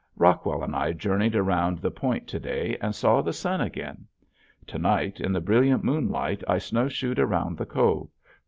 Rockwell 0.17 0.63
and 0.63 0.75
I 0.75 0.93
journeyed 0.93 1.35
around 1.35 1.77
the 1.77 1.91
point 1.91 2.27
to 2.29 2.39
day 2.39 2.75
and 2.81 2.95
saw 2.95 3.21
the 3.21 3.31
sun 3.33 3.61
again. 3.61 4.07
To 4.65 4.79
night 4.79 5.19
in 5.19 5.31
the 5.31 5.41
brilliant 5.41 5.83
moonlight 5.83 6.43
I 6.47 6.57
snowshoed 6.57 7.19
around 7.19 7.59
the 7.59 7.67
cove. 7.67 8.09